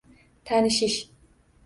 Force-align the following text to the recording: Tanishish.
Tanishish. 0.45 0.97